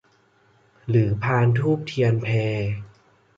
[0.89, 2.27] หรือพานธูปเทียนแพ